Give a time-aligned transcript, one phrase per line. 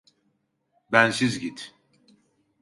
[0.91, 1.75] Bensiz git.